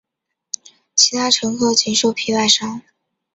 [0.95, 2.81] 其他乘客仅受皮外伤。